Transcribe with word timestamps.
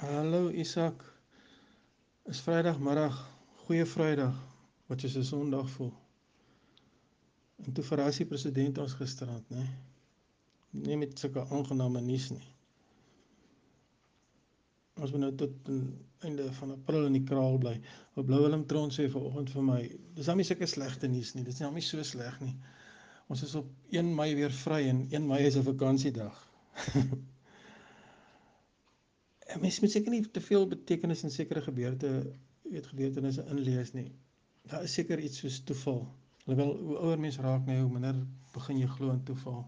Hallo 0.00 0.48
Isak. 0.48 1.02
Is 2.24 2.38
Vrydagmiddag, 2.40 3.16
goeie 3.66 3.84
Vrydag 3.84 4.36
wat 4.88 5.02
jy 5.04 5.10
se 5.12 5.22
Sondag 5.28 5.66
voel. 5.74 5.90
En 7.66 7.74
toe 7.76 7.84
verras 7.84 8.16
die 8.16 8.24
president 8.30 8.78
ons 8.80 8.94
gisterand, 8.96 9.44
né? 9.52 9.60
Nee? 9.60 10.86
Nie 10.86 10.96
met 11.02 11.20
sulke 11.20 11.44
aangename 11.52 12.00
nuus 12.00 12.30
nie. 12.32 12.48
Ons 14.96 15.12
moet 15.12 15.26
nou 15.26 15.30
tot 15.42 15.68
einde 16.24 16.46
van 16.62 16.72
April 16.78 17.10
in 17.10 17.18
die 17.18 17.26
kraal 17.28 17.60
bly. 17.60 17.74
Ou 18.14 18.24
Blou 18.24 18.40
Willem 18.46 18.64
Tron 18.70 18.94
sê 18.96 19.04
vanoggend 19.12 19.52
vir 19.52 19.66
my, 19.68 19.82
dis 20.16 20.30
nou 20.32 20.38
nie 20.40 20.46
sulke 20.48 20.70
slegte 20.78 21.10
nuus 21.12 21.34
nie. 21.36 21.44
Dit 21.44 21.58
is 21.58 21.60
nou 21.66 21.74
nie 21.76 21.84
so 21.84 22.00
sleg 22.08 22.40
nie. 22.40 22.54
Ons 23.28 23.44
is 23.44 23.52
op 23.60 23.68
1 23.92 24.08
Mei 24.16 24.32
weer 24.40 24.56
vry 24.62 24.80
en 24.94 25.04
1 25.10 25.28
Mei 25.28 25.42
is 25.50 25.60
'n 25.60 25.68
vakansiedag. 25.68 26.40
Mens 29.58 29.80
moet 29.80 29.90
seker 29.90 30.14
nie 30.14 30.22
te 30.30 30.40
veel 30.40 30.66
betekenis 30.70 31.22
in 31.26 31.30
sekere 31.34 31.62
gebeurte, 31.62 32.10
weet 32.70 32.86
gebeurtenisse 32.86 33.44
inlees 33.50 33.92
nie. 33.92 34.12
Daar 34.70 34.84
is 34.86 34.94
seker 34.94 35.18
iets 35.18 35.40
soos 35.42 35.58
toeval. 35.66 36.04
Alhoewel 36.46 36.76
hoe 36.78 36.98
ouer 36.98 37.20
mens 37.20 37.38
raak, 37.38 37.66
nee, 37.66 37.80
hoe 37.80 37.90
minder 37.90 38.20
begin 38.54 38.78
jy 38.78 38.86
glo 38.86 39.10
in 39.12 39.24
toeval. 39.26 39.64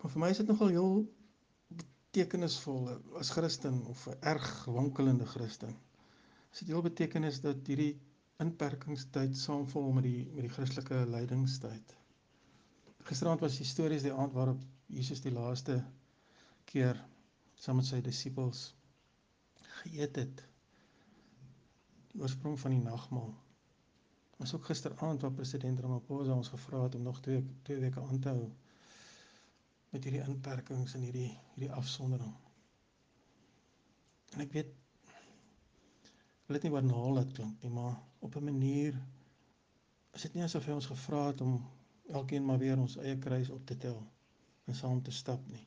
Maar 0.00 0.12
vir 0.14 0.22
my 0.22 0.30
is 0.32 0.40
dit 0.40 0.48
nogal 0.48 0.72
heel 0.72 0.96
betekenisvol 1.82 2.88
as 3.20 3.30
Christen 3.36 3.82
of 3.92 4.06
'n 4.08 4.16
erg 4.32 4.64
wankelende 4.64 5.26
Christen. 5.26 5.76
Is 6.52 6.58
dit 6.64 6.68
heel 6.68 6.82
betekenis 6.82 7.40
dat 7.40 7.66
hierdie 7.66 7.98
inperkingstyd 8.42 9.36
saamval 9.36 9.92
met 9.96 10.04
die 10.04 10.24
met 10.34 10.46
die 10.48 10.52
Christelike 10.52 11.04
lydingstyd. 11.10 11.94
Gisteraand 13.08 13.40
was 13.40 13.58
histories 13.58 14.02
die 14.02 14.12
aand 14.12 14.32
waarop 14.32 14.62
Jesus 14.86 15.20
die 15.24 15.32
laaste 15.32 15.84
keer 16.64 16.98
saam 17.60 17.80
met 17.80 17.88
sy 17.88 18.00
disippels 18.04 18.62
geëet 19.80 20.20
het. 20.20 20.44
Die 22.12 22.20
oorsprong 22.22 22.58
van 22.60 22.74
die 22.76 22.82
nagmaal. 22.84 23.32
Ons 24.36 24.52
ook 24.54 24.68
gisteraand 24.68 25.22
waar 25.24 25.32
president 25.32 25.80
Ramaphosa 25.80 26.36
ons 26.36 26.52
gevra 26.52 26.82
het 26.82 26.94
om 26.94 27.02
nog 27.08 27.20
2 27.24 27.42
2 27.68 27.80
weke 27.84 28.00
aan 28.00 28.20
te 28.20 28.28
hou 28.28 28.48
met 29.94 30.04
hierdie 30.04 30.24
inperkings 30.28 30.94
en 30.94 31.06
hierdie 31.06 31.30
hierdie 31.54 31.72
afsondering. 31.72 32.34
En 34.34 34.44
ek 34.44 34.52
weet 34.52 34.74
wil 36.46 36.58
dit 36.58 36.66
nie 36.68 36.74
banaal 36.74 37.16
laat 37.16 37.32
klink 37.38 37.62
nie, 37.62 37.70
maar 37.72 37.96
op 38.20 38.36
'n 38.36 38.44
manier 38.44 38.98
is 40.12 40.22
dit 40.22 40.34
nie 40.34 40.44
asof 40.44 40.66
hy 40.66 40.76
ons 40.76 40.90
gevra 40.92 41.26
het 41.30 41.40
om 41.40 41.56
elkeen 42.20 42.44
maar 42.44 42.58
weer 42.58 42.78
ons 42.78 42.96
eie 42.96 43.18
kruis 43.18 43.50
op 43.50 43.66
te 43.66 43.76
tel 43.76 43.98
en 44.64 44.74
saam 44.74 45.02
te 45.02 45.10
stap 45.10 45.48
nie. 45.48 45.64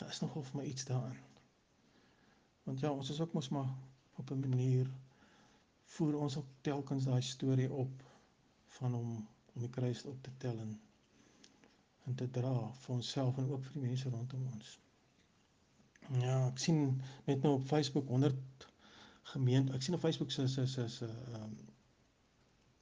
Daar 0.00 0.08
is 0.08 0.20
nogal 0.24 0.42
vir 0.48 0.60
my 0.60 0.66
iets 0.68 0.84
daarin. 0.88 1.26
Want 2.64 2.80
ja, 2.80 2.90
ons 2.92 3.10
is 3.12 3.20
ook 3.20 3.32
mos 3.36 3.48
maar 3.48 3.68
op 4.20 4.30
'n 4.30 4.40
manier 4.40 4.90
voer 5.94 6.14
ons 6.18 6.36
ook 6.36 6.46
telkens 6.60 7.04
daai 7.04 7.22
storie 7.22 7.72
op 7.72 8.02
van 8.78 8.94
hom 8.94 9.10
om 9.54 9.60
die 9.60 9.70
kruis 9.70 10.04
op 10.04 10.22
te 10.22 10.30
tel 10.36 10.58
en 10.58 10.80
en 12.04 12.14
te 12.14 12.30
dra 12.30 12.52
vir 12.82 12.94
onsself 12.94 13.38
en 13.38 13.50
ook 13.50 13.64
vir 13.64 13.72
die 13.72 13.88
mense 13.88 14.08
rondom 14.08 14.46
ons. 14.52 14.78
Ja, 16.20 16.46
ek 16.46 16.58
sien 16.58 17.02
net 17.26 17.42
nou 17.42 17.54
op 17.58 17.66
Facebook 17.66 18.08
100 18.08 18.66
gemeente. 19.32 19.74
Ek 19.76 19.82
sien 19.82 19.94
op 19.94 20.00
Facebook 20.00 20.30
se 20.30 20.46
se 20.48 20.66
se 20.66 20.88
se 20.88 21.06
ehm 21.06 21.58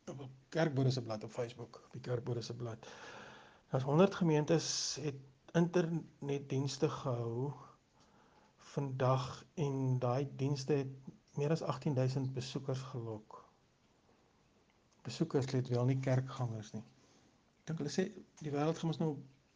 op 0.08 0.30
Kerkbode 0.48 0.90
se 0.90 1.02
blad 1.02 1.24
op 1.24 1.30
Facebook, 1.30 1.82
op 1.84 1.92
die 1.92 2.00
Kerkbode 2.00 2.42
se 2.42 2.54
blad. 2.54 2.86
Daar's 3.70 3.84
100 3.84 4.14
gemeentes 4.14 4.96
het 5.00 5.14
internetdienste 5.56 6.88
gehou 6.88 7.52
vandag 8.74 9.44
en 9.54 9.98
daai 9.98 10.28
dienste 10.36 10.72
het 10.72 11.12
meer 11.38 11.50
as 11.50 11.62
18000 11.62 12.32
besoekers 12.34 12.80
gelok. 12.90 13.38
Besoekers 15.02 15.50
let 15.50 15.68
wel 15.68 15.84
nie 15.84 16.00
kerkgangers 16.04 16.72
nie. 16.74 16.84
Ek 17.62 17.70
dink 17.70 17.82
hulle 17.82 17.92
sê 17.94 18.04
die 18.42 18.52
wêreld 18.52 18.78
gaan 18.80 18.92
ons 18.92 19.00
nou 19.02 19.12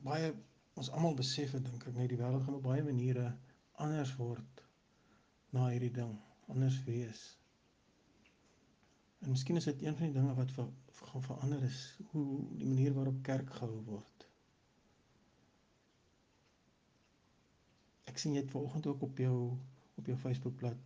baie 0.07 0.33
ons 0.81 0.91
almal 0.97 1.15
besef 1.19 1.53
het 1.57 1.65
dink 1.67 1.85
ek 1.87 1.97
net 1.99 2.09
die 2.13 2.21
wêreld 2.21 2.47
gaan 2.47 2.59
op 2.59 2.65
baie 2.65 2.85
maniere 2.87 3.27
anders 3.85 4.15
word 4.17 4.63
na 5.53 5.69
hierdie 5.69 5.93
ding, 5.93 6.15
anders 6.49 6.79
wees. 6.87 7.23
En 9.23 9.35
miskien 9.35 9.61
is 9.61 9.69
dit 9.69 9.83
een 9.85 9.97
van 9.99 10.09
die 10.09 10.17
dinge 10.17 10.35
wat 10.39 10.53
vir 10.57 10.71
gaan 11.13 11.25
verander 11.27 11.63
is 11.69 11.81
hoe 12.13 12.27
die 12.59 12.69
manier 12.69 12.95
waarop 12.97 13.21
kerk 13.27 13.51
gehou 13.59 13.83
word. 13.91 14.22
Ek 18.13 18.19
sien 18.21 18.35
jy 18.37 18.43
het 18.43 18.51
vanoggend 18.53 18.87
ook 18.91 19.05
op 19.09 19.21
jou 19.25 19.37
op 20.01 20.09
jou 20.11 20.17
Facebookblad 20.21 20.77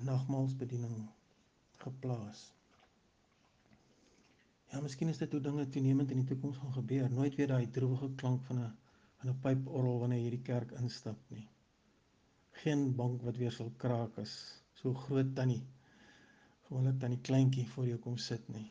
'n 0.00 0.04
nagmaalsbediening 0.08 0.94
geplaas. 1.82 2.40
Ja, 4.72 4.80
miskien 4.80 5.12
is 5.12 5.20
dit 5.20 5.32
hoe 5.32 5.40
dinge 5.40 5.68
toenemend 5.68 6.10
in 6.10 6.22
die 6.22 6.30
toekoms 6.30 6.56
gaan 6.62 6.72
gebeur. 6.72 7.10
Nooit 7.10 7.34
weer 7.34 7.52
daai 7.52 7.70
droewige 7.70 8.08
klank 8.14 8.44
van 8.48 8.62
'n 8.62 8.72
van 9.18 9.30
'n 9.30 9.40
pyporgel 9.44 9.98
wanneer 9.98 10.18
jy 10.18 10.28
hierdie 10.28 10.48
kerk 10.50 10.72
instap 10.80 11.30
nie. 11.36 11.48
Geen 12.62 12.94
bank 12.96 13.22
wat 13.22 13.36
weer 13.36 13.52
sal 13.52 13.72
kraak 13.76 14.18
as 14.18 14.34
so 14.72 14.94
groot 14.94 15.34
tannie 15.34 15.66
gewoonlik 16.68 16.98
tannie 17.00 17.20
kleintjie 17.28 17.68
voor 17.68 17.86
jou 17.88 17.98
kom 18.04 18.16
sit 18.16 18.48
nie. 18.48 18.66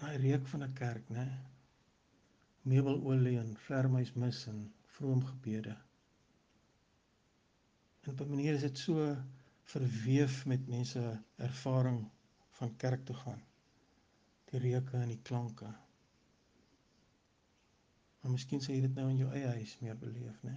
Daai 0.00 0.16
reuk 0.16 0.46
van 0.52 0.62
'n 0.64 0.72
kerk, 0.72 1.08
né? 1.08 1.26
Meubelolie 2.62 3.38
en 3.38 3.56
vermuismis 3.56 4.46
en 4.46 4.72
vroom 4.96 5.24
gebede. 5.24 5.76
En 8.00 8.12
op 8.12 8.20
'n 8.20 8.28
manier 8.28 8.54
is 8.54 8.60
dit 8.60 8.78
so 8.78 9.16
verweef 9.62 10.46
met 10.46 10.68
mense 10.68 11.22
ervaring 11.36 12.08
van 12.50 12.76
kerk 12.76 13.04
toe 13.04 13.16
gaan. 13.16 13.42
Die 14.44 14.60
reuke 14.60 14.96
en 14.96 15.08
die 15.08 15.22
klanke. 15.22 15.70
Maar 18.20 18.30
miskien 18.30 18.60
sê 18.60 18.74
jy 18.74 18.80
dit 18.80 18.94
nou 18.94 19.08
in 19.10 19.16
jou 19.22 19.30
eie 19.32 19.46
huis 19.46 19.78
meer 19.80 19.98
beleef, 19.98 20.42
né? 20.42 20.56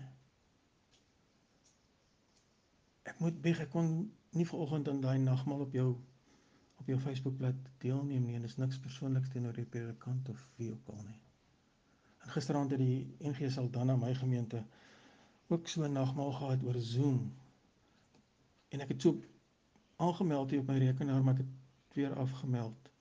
Ek 3.04 3.20
moet 3.20 3.42
bieg 3.42 3.60
ek 3.60 3.70
kon 3.70 3.94
nie 4.30 4.48
vanoggend 4.48 4.90
aan 4.90 5.02
daai 5.02 5.18
nagmaal 5.20 5.66
op 5.68 5.74
jou 5.78 5.90
op 6.81 6.88
jou 6.88 7.00
Facebookblad 7.00 7.60
deelneem 7.84 8.25
nie 8.28 8.36
en 8.36 8.42
dis 8.48 8.58
niks 8.60 8.80
persoonliks 8.84 9.30
teenoor 9.31 9.56
die 9.56 9.70
predikant 9.75 10.30
of 10.30 10.48
wie 10.58 10.72
ook 10.72 10.90
al 10.96 11.04
nie. 11.04 11.20
En 12.24 12.34
gisteraand 12.36 12.72
het 12.72 12.81
die 12.81 13.30
NG 13.30 13.52
Saldanha 13.52 13.96
my 14.00 14.14
gemeente 14.16 14.64
ook 15.53 15.68
so 15.68 15.84
'n 15.84 15.91
nagmaal 15.91 16.31
gehad 16.40 16.64
oor 16.64 16.80
Zoom. 16.94 17.34
En 18.69 18.80
ek 18.80 18.88
het 18.94 19.02
so 19.02 19.19
aangemeld 19.96 20.50
hier 20.50 20.59
op 20.59 20.68
my 20.68 20.78
rekenaar, 20.78 21.24
maar 21.24 21.34
ek 21.34 21.40
het 21.46 21.96
weer 22.00 22.16
afgemeld. 22.16 22.91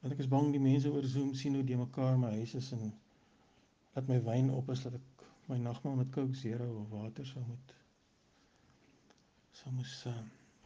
Want 0.00 0.14
ek 0.14 0.20
is 0.20 0.28
bang 0.28 0.50
die 0.50 0.60
mense 0.60 0.90
oor 0.90 1.04
Zoom 1.04 1.34
sien 1.34 1.54
hoe 1.54 1.64
die 1.64 1.76
mekaar 1.76 2.18
my 2.18 2.30
huis 2.38 2.54
is 2.54 2.72
en 2.72 2.94
dat 3.92 4.08
my 4.08 4.18
wyn 4.24 4.50
op 4.50 4.70
is 4.70 4.82
dat 4.82 4.96
ek 4.96 5.24
my 5.50 5.58
nagmaal 5.60 5.94
met 6.00 6.10
Coke 6.10 6.34
Zero 6.34 6.68
of 6.80 6.88
water 6.88 7.26
sou 7.26 7.44
moet 7.46 7.74
sou 9.60 9.72
moes 9.74 9.94
uh, 10.08 10.16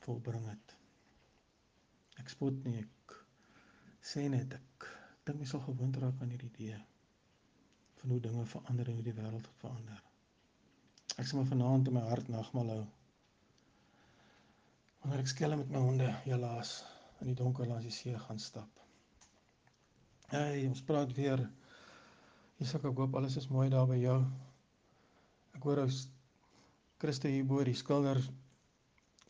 volbring 0.06 0.46
het. 0.48 0.76
Ek 2.22 2.30
spot 2.32 2.64
nie 2.64 2.78
ek 2.84 3.16
sê 4.00 4.28
net 4.30 4.54
ek 4.60 4.90
dink 5.26 5.40
mens 5.42 5.50
sal 5.56 5.64
gewoond 5.66 5.98
raak 6.00 6.22
aan 6.22 6.30
hierdie 6.32 6.52
idee 6.54 6.78
van 8.00 8.14
hoe 8.14 8.20
dinge 8.28 8.46
verander 8.46 8.88
en 8.92 9.00
hoe 9.00 9.08
die 9.10 9.16
wêreld 9.18 9.50
verander. 9.64 10.05
Ek 11.16 11.32
maar 11.32 11.46
vanaand 11.48 11.88
in 11.88 11.94
my 11.96 12.02
hart 12.10 12.26
nagmaal 12.28 12.70
hou. 12.74 12.82
Wanneer 15.00 15.22
ek 15.22 15.30
skelm 15.30 15.62
met 15.62 15.70
my 15.72 15.80
honde 15.80 16.08
helaas 16.26 16.72
in 17.22 17.30
die 17.30 17.36
donker 17.38 17.68
langs 17.70 17.86
die 17.88 17.94
see 17.94 18.18
gaan 18.20 18.40
stap. 18.42 18.82
Hey, 20.28 20.66
ons 20.68 20.82
praat 20.84 21.14
weer. 21.16 21.40
Isak, 22.60 22.84
ek 22.84 23.00
hoop 23.00 23.16
alles 23.16 23.38
is 23.40 23.48
mooi 23.48 23.70
daar 23.72 23.88
by 23.88 23.96
jou. 24.00 24.18
Ek 25.56 25.64
hoor 25.64 25.86
ou 25.86 25.92
Christo 27.00 27.32
hier 27.32 27.46
bo 27.48 27.62
die 27.64 27.76
skilder 27.76 28.20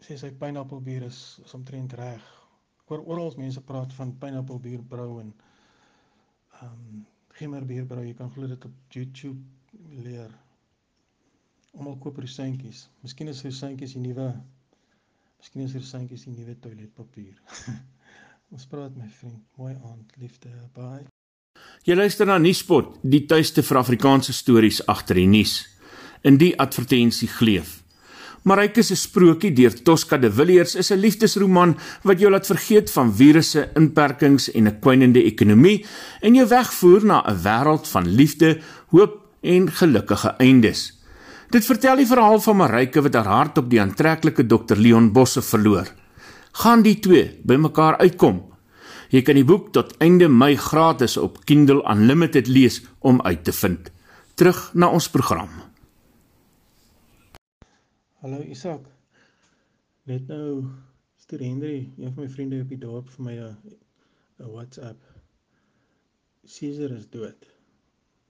sê 0.02 0.16
sy 0.18 0.32
pineappelbier 0.40 1.06
is, 1.06 1.20
is 1.44 1.54
omtrent 1.54 1.94
reg. 2.00 2.24
Ek 2.82 2.90
hoor 2.90 3.04
oral 3.14 3.30
mense 3.38 3.62
praat 3.68 3.94
van 3.98 4.14
pineappelbier 4.24 4.82
brou 4.94 5.20
en 5.22 5.30
ehm 6.62 6.72
um, 6.72 7.06
gemmerbier 7.36 7.86
brou. 7.86 8.02
Jy 8.02 8.16
kan 8.18 8.30
glo 8.34 8.50
dit 8.50 8.66
op 8.66 8.96
YouTube 8.96 10.02
leer 10.02 10.34
almal 11.76 11.98
koop 12.00 12.18
rosientjies. 12.18 12.86
Miskien 13.04 13.28
is 13.28 13.42
rosientjies 13.44 13.96
die 13.96 14.04
nuwe 14.04 14.32
Miskien 15.36 15.66
is 15.66 15.74
rosientjies 15.76 16.24
die 16.24 16.32
nuwe 16.32 16.56
toiletpapier. 16.62 17.36
Ons 18.54 18.64
praat 18.70 18.94
my 18.96 19.08
vriend, 19.20 19.42
mooi 19.58 19.74
aand, 19.74 20.14
liefde, 20.20 20.50
bye. 20.74 21.04
Jy 21.86 21.94
luister 21.94 22.26
na 22.26 22.38
Nuuspot, 22.40 22.96
die 23.02 23.24
tuiste 23.28 23.62
vir 23.62 23.80
Afrikaanse 23.80 24.34
stories 24.34 24.80
agter 24.90 25.20
die 25.20 25.28
nuus. 25.30 25.60
In 26.26 26.38
die 26.40 26.54
advertensie 26.58 27.28
gleef. 27.30 27.82
Marike 28.46 28.82
se 28.86 28.94
sprokie 28.98 29.50
deur 29.54 29.74
Tosca 29.86 30.18
de 30.22 30.30
Villiers 30.30 30.76
is 30.78 30.90
'n 30.92 31.00
liefdesroman 31.02 31.76
wat 32.02 32.20
jou 32.20 32.30
laat 32.30 32.46
vergeet 32.46 32.90
van 32.90 33.12
virusse, 33.12 33.70
inperkings 33.74 34.50
en 34.54 34.68
'n 34.68 34.80
kwynende 34.80 35.22
ekonomie 35.22 35.84
en 36.22 36.34
jou 36.34 36.46
wegvoer 36.46 37.04
na 37.04 37.22
'n 37.26 37.42
wêreld 37.42 37.88
van 37.88 38.06
liefde, 38.08 38.60
hoop 38.88 39.26
en 39.42 39.70
gelukkige 39.70 40.34
eindes. 40.38 40.95
Dit 41.46 41.62
vertel 41.62 42.00
die 42.02 42.08
verhaal 42.10 42.40
van 42.42 42.56
Marike 42.58 43.02
wat 43.06 43.14
haar 43.14 43.28
hart 43.30 43.58
op 43.60 43.68
die 43.70 43.78
aantreklike 43.78 44.42
Dr 44.50 44.74
Leon 44.74 45.12
Bosse 45.14 45.42
verloor. 45.46 45.86
Gaan 46.58 46.82
die 46.82 46.96
twee 46.98 47.28
bymekaar 47.46 48.00
uitkom? 48.02 48.40
Jy 49.14 49.22
kan 49.22 49.38
die 49.38 49.46
boek 49.46 49.68
tot 49.76 49.94
einde 50.02 50.26
Mei 50.26 50.56
gratis 50.58 51.14
op 51.16 51.44
Kindle 51.46 51.84
Unlimited 51.86 52.50
lees 52.50 52.80
om 52.98 53.22
uit 53.22 53.44
te 53.46 53.54
vind. 53.54 53.92
Terug 54.34 54.58
na 54.74 54.90
ons 54.90 55.06
program. 55.10 55.52
Hallo 58.24 58.42
Isak. 58.42 58.82
Net 60.10 60.26
nou 60.26 60.66
stuur 61.22 61.46
Henry, 61.46 61.92
een 61.94 62.10
van 62.10 62.24
my 62.24 62.30
vriende 62.30 62.64
op 62.64 62.74
die 62.74 62.82
dorp 62.82 63.10
vir 63.14 63.24
my 63.24 63.36
'n 63.38 63.56
'n 64.42 64.50
WhatsApp. 64.50 64.98
Caesar 66.42 66.90
is 66.90 67.06
dood. 67.10 67.46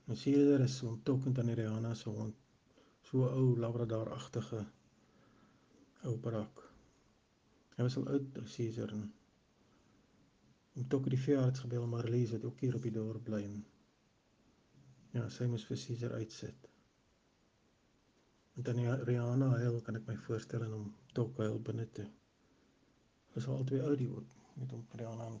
Nou 0.05 0.17
Caesar 0.19 0.61
is 0.61 0.83
onttokkend 0.83 1.39
aan 1.39 1.49
Rihanna 1.49 1.93
se 1.93 2.09
hond. 2.09 2.35
So 3.07 3.23
ou 3.23 3.55
labradoragtige 3.55 4.65
ou 6.03 6.17
brak. 6.19 6.59
Hy 7.77 7.85
was 7.85 7.95
al 7.97 8.09
oud, 8.11 8.39
Caesar. 8.55 8.91
En 8.91 9.05
om 10.75 10.87
tog 10.91 11.07
die 11.13 11.19
veearts 11.19 11.63
gebel 11.63 11.85
maar 11.87 12.03
Marlies 12.03 12.33
wat 12.35 12.43
ook 12.49 12.59
hier 12.59 12.75
op 12.75 12.83
die 12.83 12.91
dorp 12.91 13.23
bly 13.29 13.39
en 13.45 13.55
ja, 15.15 15.23
sy 15.31 15.47
moes 15.47 15.63
vir 15.69 15.79
Caesar 15.85 16.19
uitsit. 16.19 16.69
En 18.59 18.67
dan 18.67 18.83
Rihanna 19.07 19.49
huil, 19.55 19.81
kan 19.87 19.95
ek 19.95 20.11
my 20.11 20.19
voorstel 20.27 20.67
en 20.67 20.75
hom 20.75 20.93
tog 21.15 21.31
huil 21.39 21.59
binne 21.63 21.87
toe. 21.95 22.09
Is 23.39 23.47
al 23.47 23.63
twee 23.71 23.83
oud 23.87 24.01
die 24.03 24.11
met 24.59 24.71
hom 24.75 24.83
Rihanna. 24.99 25.31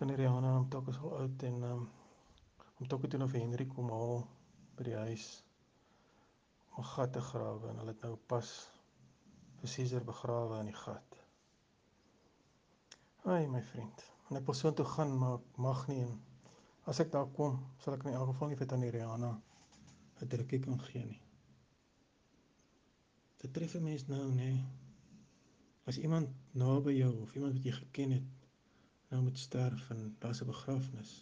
Dan 0.00 0.16
Rihanna 0.18 0.56
hom 0.58 0.70
tog 0.74 0.90
is 0.90 0.98
al 1.04 1.20
oud 1.22 1.50
en 1.52 1.66
um, 1.72 1.90
hom 2.80 2.90
tog 2.90 3.06
toe 3.06 3.28
vir 3.28 3.44
Henry 3.44 3.70
kom 3.76 3.94
haal 3.94 4.24
by 4.74 4.90
die 4.90 5.02
huis 5.06 5.36
om 6.78 6.84
'n 6.84 6.90
gat 6.94 7.12
te 7.12 7.20
grawe 7.20 7.68
en 7.68 7.78
hulle 7.80 7.92
het 7.94 8.02
nou 8.06 8.16
pas 8.32 8.48
vir 9.60 9.70
Caesar 9.74 10.04
begrawe 10.04 10.60
in 10.60 10.68
die 10.70 10.80
gat. 10.84 11.16
Ai 13.24 13.46
my 13.54 13.62
vriend, 13.70 14.04
en 14.28 14.36
ek 14.38 14.46
wil 14.46 14.54
so 14.54 14.72
toe 14.72 14.86
gaan 14.86 15.16
maar 15.18 15.40
mag 15.56 15.80
nie 15.88 15.98
en 16.04 16.12
as 16.92 17.00
ek 17.04 17.10
daar 17.12 17.26
kom, 17.38 17.58
sal 17.82 17.94
ek 17.96 18.04
in 18.06 18.14
elk 18.14 18.30
geval 18.30 18.48
nie 18.48 18.60
vir 18.60 18.70
tannie 18.70 18.90
Rihanna 18.94 19.32
'n 20.20 20.28
drukkie 20.34 20.60
kan 20.60 20.78
gee 20.86 21.04
nie. 21.04 21.20
Dit 23.42 23.52
tref 23.52 23.74
'n 23.74 23.84
mens 23.90 24.06
nou, 24.06 24.24
nê. 24.34 24.50
As 25.86 25.98
iemand 25.98 26.28
naby 26.52 26.92
jou 26.98 27.12
of 27.22 27.34
iemand 27.34 27.52
wat 27.58 27.64
jy 27.64 27.72
geken 27.72 28.10
het 28.10 28.48
nou 29.10 29.22
moet 29.22 29.38
sterf 29.38 29.90
en 29.90 30.16
daar's 30.18 30.42
'n 30.42 30.46
begrafnis. 30.54 31.12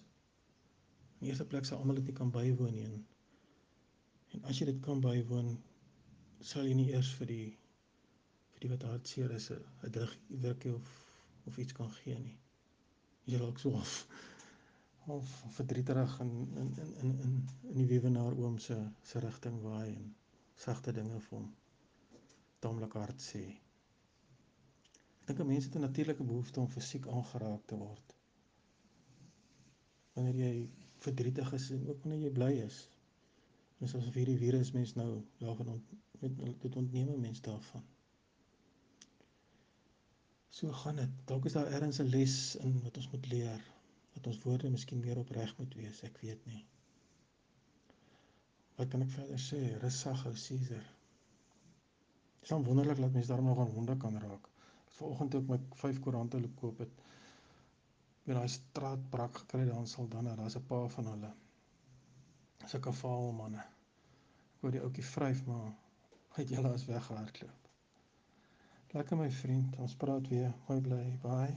In 1.17 1.21
die 1.21 1.29
eerste 1.29 1.47
plek 1.47 1.65
sal 1.65 1.79
almal 1.79 1.95
dit 1.95 2.05
nie 2.05 2.13
kan 2.21 2.31
bywoon 2.31 2.75
nie. 2.75 2.85
En, 2.85 3.07
en 4.37 4.45
as 4.51 4.59
jy 4.61 4.67
dit 4.71 4.81
kan 4.85 5.01
bywoon, 5.01 5.53
sal 6.45 6.67
jy 6.69 6.75
nie 6.79 6.91
eers 6.93 7.11
vir 7.21 7.27
die 7.33 7.47
vir 8.53 8.65
die 8.65 8.71
wat 8.73 8.85
hartseer 8.89 9.33
is 9.37 9.51
'n 9.53 9.93
drukkie 10.45 10.73
of 10.75 10.95
of 11.47 11.59
iets 11.63 11.73
kan 11.73 11.91
gee 12.01 12.19
nie. 12.19 12.37
Jy 13.31 13.39
raak 13.43 13.59
so 13.59 13.71
of 13.81 13.93
of 15.17 15.29
verdrietig 15.57 16.17
in 16.21 16.31
in 16.63 16.71
in 16.85 16.95
in 17.03 17.11
in 17.27 17.35
in 17.71 17.77
die 17.81 17.87
wewenaar 17.93 18.35
oom 18.45 18.59
se 18.59 18.79
se 19.11 19.21
rigting 19.21 19.61
waai 19.63 19.89
en 19.95 20.09
sagte 20.65 20.93
dinge 20.93 21.21
vir 21.29 21.39
hom 21.39 21.47
taamlik 22.65 22.97
hard 22.99 23.21
sê. 23.29 23.45
Ek 25.27 25.37
dink 25.37 25.41
'n 25.41 25.47
mens 25.53 25.65
het 25.65 25.77
'n 25.77 25.81
natuurlike 25.87 26.25
behoefte 26.33 26.61
om 26.61 26.69
fisiek 26.69 27.07
aangeraak 27.07 27.67
te 27.67 27.77
word. 27.85 28.15
Wanneer 30.15 30.35
jy 30.45 30.69
verdrietig 31.07 31.53
is 31.53 31.71
en 31.71 31.89
ook 31.89 32.03
wanneer 32.03 32.23
jy 32.27 32.33
bly 32.41 32.53
is. 32.67 32.79
Dis 33.81 33.95
asof 33.95 34.15
hierdie 34.15 34.39
virus 34.41 34.73
mens 34.73 34.95
nou 34.95 35.11
daarvan 35.39 35.69
ont, 35.69 35.93
dit 36.63 36.77
ontneem 36.77 37.09
'n 37.15 37.21
mens 37.21 37.41
daarvan. 37.41 37.85
So 40.57 40.73
gaan 40.73 40.97
dit. 40.97 41.11
Dalk 41.29 41.45
is 41.45 41.53
daar 41.53 41.67
ergens 41.67 41.99
'n 42.01 42.09
les 42.13 42.57
in 42.57 42.83
wat 42.83 42.97
ons 42.97 43.11
moet 43.11 43.27
leer. 43.27 43.65
Dat 44.15 44.27
ons 44.27 44.39
woorde 44.43 44.71
miskien 44.71 45.01
meer 45.01 45.19
opreg 45.19 45.57
moet 45.59 45.75
wees, 45.75 46.03
ek 46.03 46.19
weet 46.19 46.47
nie. 46.47 46.63
Wat 48.77 48.89
kan 48.89 49.03
ek 49.03 49.11
verder 49.11 49.39
sê? 49.39 49.61
Rustig 49.83 50.23
hou 50.23 50.33
Caesar. 50.33 50.87
Dit 52.37 52.43
is 52.43 52.49
dan 52.49 52.65
wonderlik 52.65 53.01
dat 53.01 53.13
mense 53.13 53.29
daarmee 53.29 53.55
nog 53.55 53.59
aan 53.67 53.75
honde 53.75 53.97
kan 53.97 54.19
raak. 54.19 54.49
Vanoggend 54.97 55.35
ek 55.35 55.49
my 55.49 55.59
5 55.83 56.01
koerante 56.01 56.41
loop 56.41 56.57
koop 56.57 56.79
het, 56.79 56.93
by 58.25 58.33
daai 58.33 58.49
straat 58.49 59.11
brak 59.11 59.37
gekry 59.43 59.65
daar 59.69 59.79
in 59.79 59.87
Saldanha, 59.87 60.37
daar's 60.37 60.57
'n 60.57 60.67
paar 60.67 60.89
van 60.91 61.07
hulle. 61.07 61.33
Sulke 62.67 62.93
vaal 62.93 63.31
manne. 63.37 63.63
Ek 64.57 64.65
hoor 64.65 64.75
die 64.75 64.83
ouetjie 64.83 65.07
vryf 65.07 65.45
maar 65.47 65.71
het 66.39 66.51
julle 66.51 66.73
as 66.75 66.87
weggehardloop. 66.89 67.71
Lekker 68.97 69.19
my 69.21 69.31
vriend, 69.31 69.77
ons 69.79 69.95
praat 70.01 70.29
weer. 70.33 70.51
Mooi 70.67 70.81
bly. 70.81 71.05
Bye. 71.23 71.55